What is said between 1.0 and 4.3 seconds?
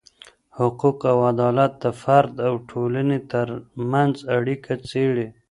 او عدالت د فرد او ټولني ترمنځ